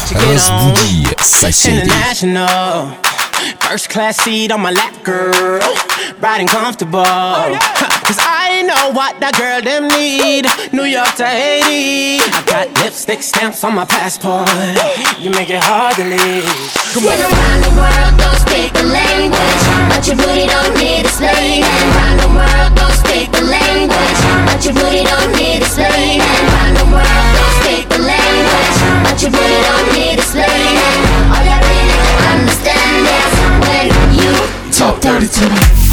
[0.00, 0.72] let you get on.
[1.50, 2.96] International.
[3.60, 5.60] First class seat on my lap, girl.
[6.20, 7.04] Riding comfortable.
[7.04, 10.44] Cause I know what that girl them need.
[10.72, 12.20] New York to Haiti.
[12.20, 14.48] I got lipstick stamps on my passport.
[15.18, 16.44] You make it hard to leave.
[16.92, 17.16] Come on.
[17.16, 19.64] Yeah, around the world, don't speak the language.
[19.88, 21.64] But your booty don't need explaining.
[21.64, 24.20] Around the world, don't speak the language.
[24.44, 26.20] But your booty don't need explaining.
[26.20, 27.59] Around the world,
[29.02, 30.78] but booty don't need explaining.
[31.32, 32.00] All I really
[32.32, 33.32] understand is
[33.64, 33.88] when
[34.18, 34.32] you
[34.72, 35.89] talk dirty to me.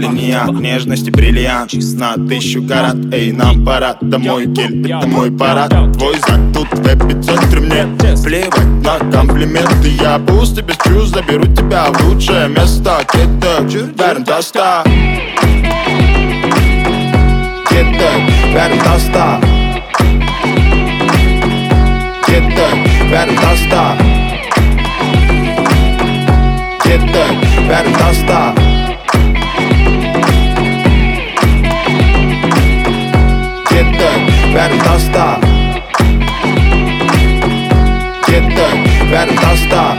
[0.00, 1.72] Линия Нежности бриллиант.
[1.94, 5.70] На тысячу карат Эй, нам пора домой, кель, это мой парад.
[5.96, 7.86] Твой знак тут в эпицентре мне.
[8.24, 11.14] Плевать на комплименты Я пусть и без чувств.
[11.14, 13.00] Заберу тебя в лучшее место.
[13.12, 13.62] Где-то
[13.98, 14.82] верн доста
[17.66, 18.10] Где-то
[18.52, 19.40] верн доста
[22.26, 22.66] Где-то
[23.10, 23.96] верн доста
[26.84, 27.26] Где-то
[27.68, 28.79] верн доста
[34.52, 35.38] ver dasta.
[38.26, 39.96] Git dök ver dasta.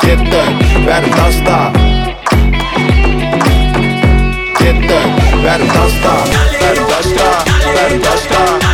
[0.00, 1.70] Git dök ver dasta.
[4.58, 6.22] Git dök ver dasta.
[6.60, 7.42] Ver dasta.
[7.74, 8.67] Ver dasta.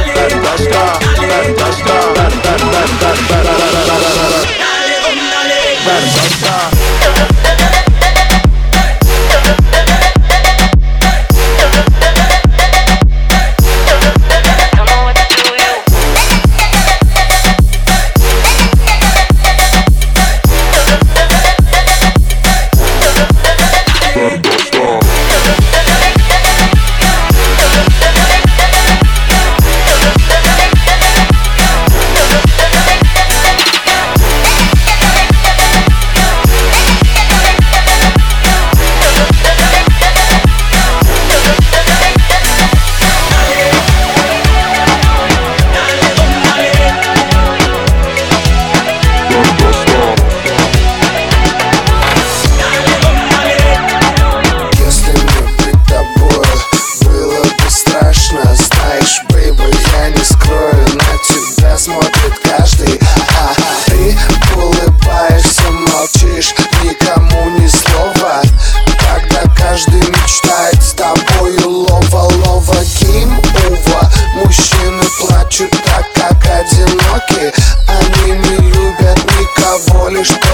[80.14, 80.53] polished.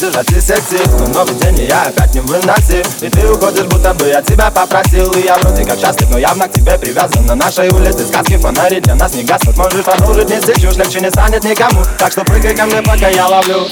[0.00, 4.06] Держать секси Но новый день и я опять не выносил И ты уходишь, будто бы
[4.06, 7.68] я тебя попросил И я вроде как счастлив, но явно к тебе привязан На нашей
[7.68, 11.82] улице сказки, фонари для нас не гаснут Можешь продолжить вместе чушь, легче не станет никому
[11.98, 13.66] Так что прыгай ко мне, пока я ловлю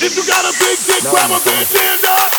[0.00, 2.35] If you got a big dick, grab a big hand up.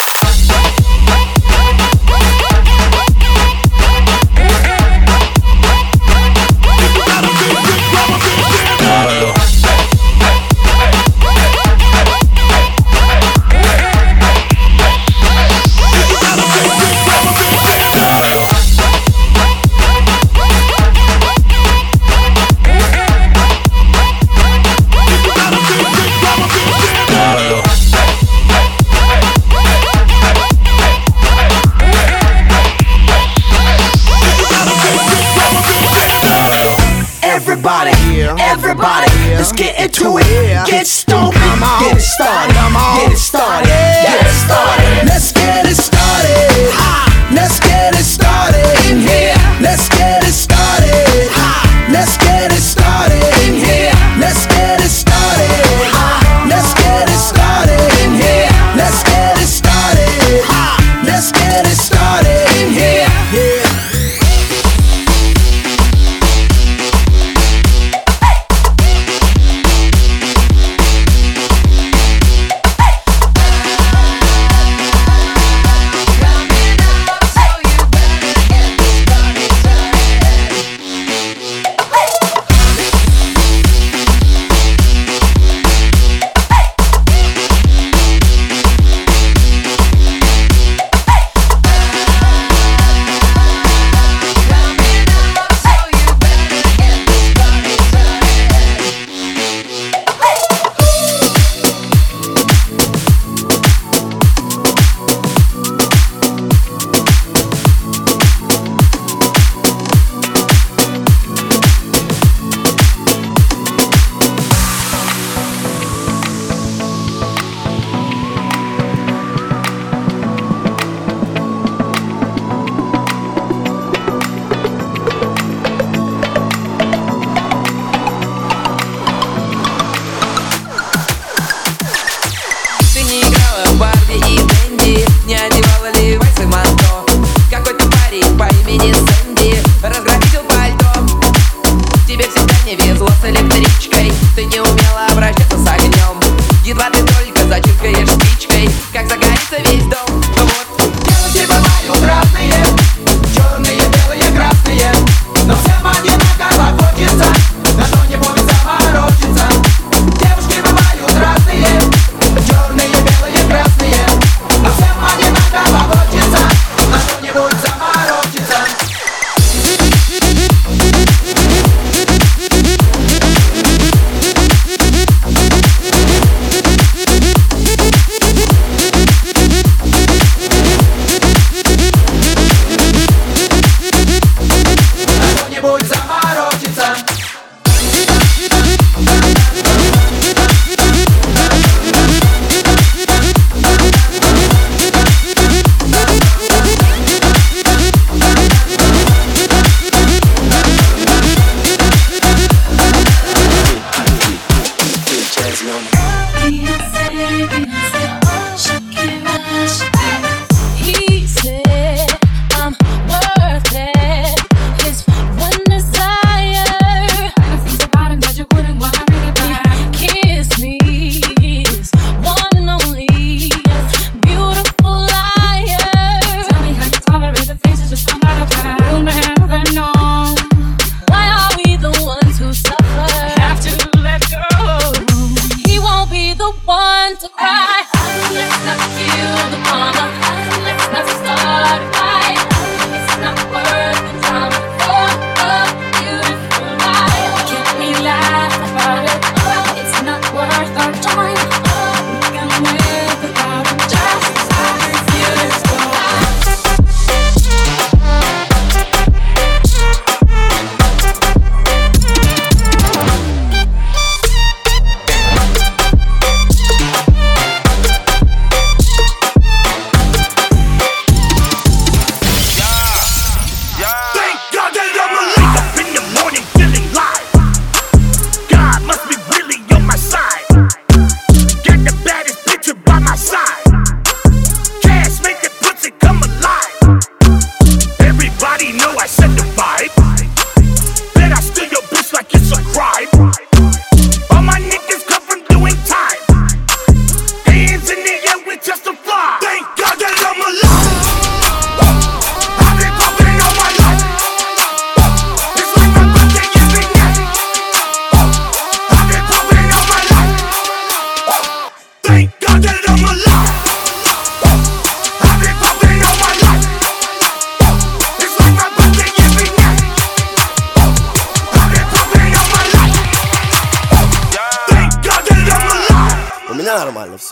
[37.58, 40.68] everybody, everybody, let's get into it.
[40.68, 45.08] Get stoked, get it started, get it started, get it started.
[45.10, 47.34] Let's get it started.
[47.34, 47.60] Let's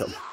[0.02, 0.25] awesome.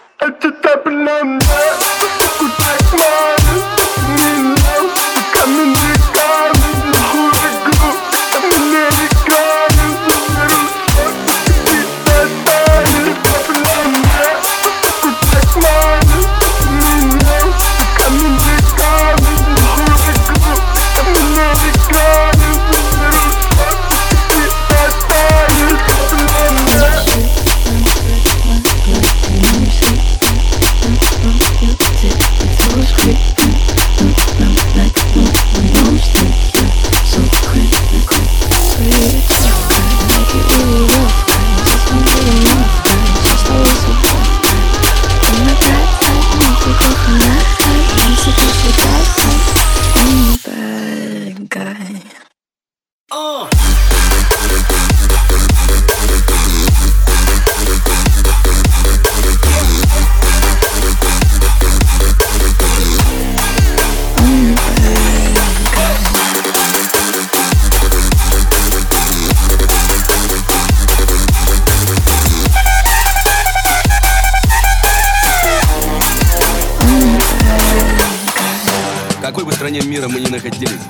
[79.93, 80.81] Мира мы ни находились,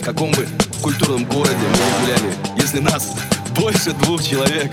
[0.00, 0.44] в каком бы
[0.82, 3.12] культурном городе мы ни гуляли, если нас
[3.56, 4.72] больше двух человек,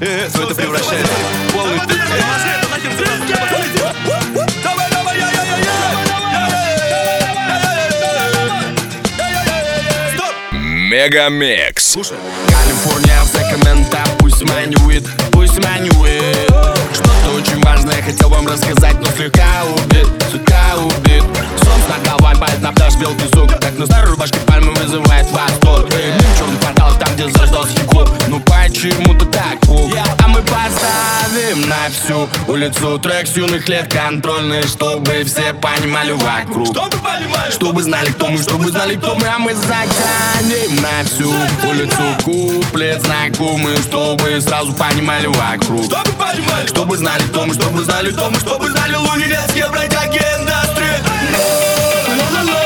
[0.00, 1.80] э, то это превращает в полный
[10.90, 11.94] Мегамикс.
[11.94, 16.50] Калифорния в Сакраменто Пусть манюет, пусть манюет
[16.92, 20.06] Что-то очень важное хотел вам рассказать Но слегка убит,
[20.36, 21.24] слегка убит.
[21.88, 25.88] Над головой падает на пляж, белый песок Как на старой рубашке пальмы вызывает восторг.
[26.36, 29.92] Черный квартал, там где зарождался хип-хоп Ну почему-то так пух?
[30.22, 36.66] А мы поставим на всю улицу трек с юных лет контрольный Чтобы все понимали вокруг.
[36.66, 39.26] Чтобы понимали Чтобы знали, кто мы, чтобы знали, кто мы.
[39.28, 41.30] А мы затянем на всю
[41.68, 45.84] улицу куплет знакомый Чтобы сразу понимали вокруг.
[45.84, 50.92] Чтобы понимали Чтобы знали, кто мы, чтобы знали, кто мы Чтобы знали лунинецкие бродяги industry.
[51.32, 52.65] No, no, no, no.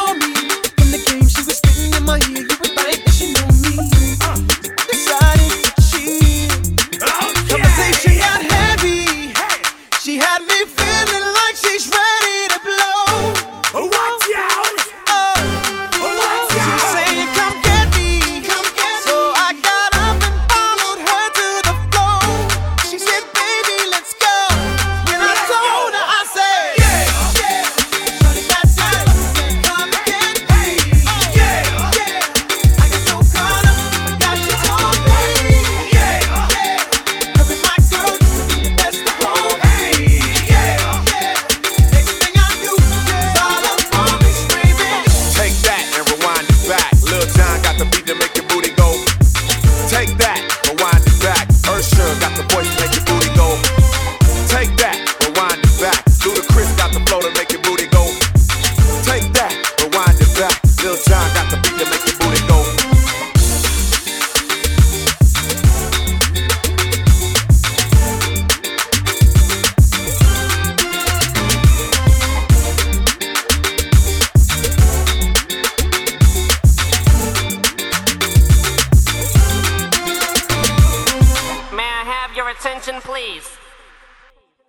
[82.61, 83.49] attention, please?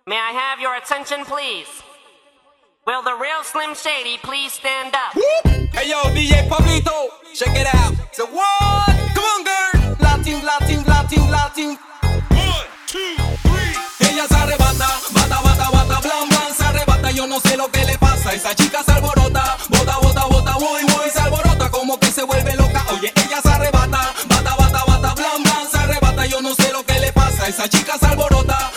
[0.07, 1.69] May I have your attention, please?
[2.87, 5.13] Will the real Slim Shady please stand up?
[5.77, 6.89] Hey yo, DJ Pablito,
[7.35, 7.93] check it out.
[8.11, 8.97] So what?
[9.13, 9.95] Come on, girl.
[10.01, 11.69] Latin, Latin, Latin, Latin.
[12.33, 13.13] One, two,
[13.45, 13.77] three.
[14.09, 17.11] Ella se arrebata, bata, bata, bata, blan, blan, se arrebata.
[17.11, 18.33] Yo no sé lo que le pasa.
[18.33, 22.52] Esa chica se alborota, bota, bota, bota, voy, voy, se alborota como que se vuelve
[27.53, 28.72] esa chica se alborota.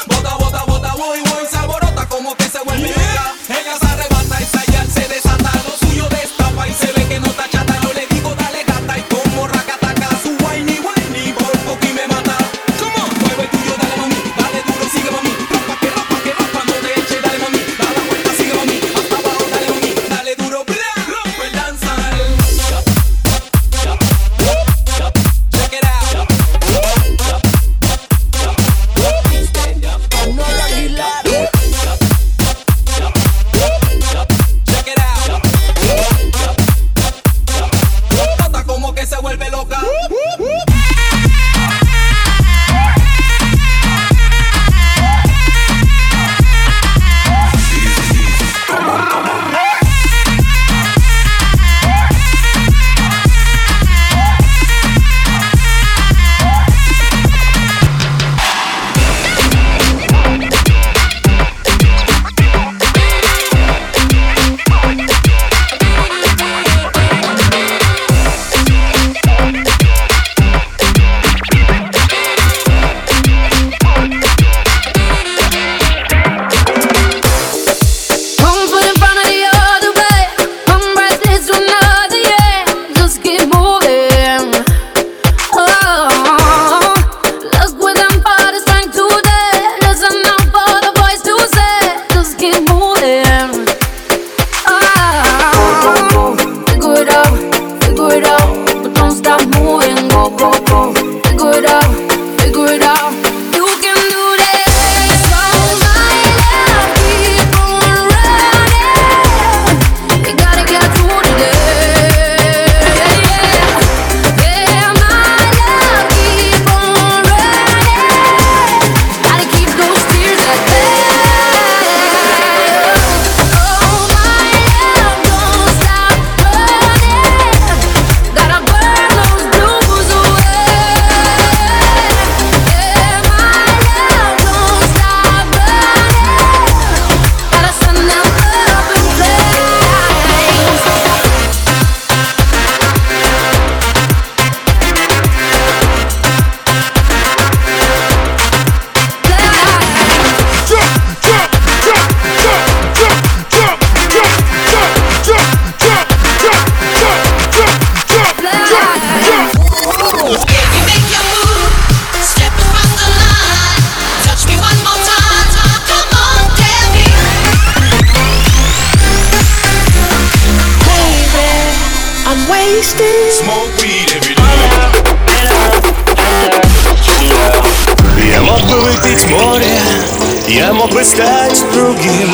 [181.87, 182.29] другим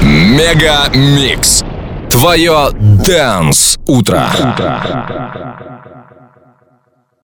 [0.00, 1.62] Мега Микс.
[2.10, 4.28] Твое Дэнс-утро.